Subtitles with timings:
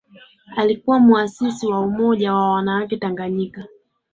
[0.57, 3.65] Alikuwa muasisi wa Umoja wa wanawake Tanganyika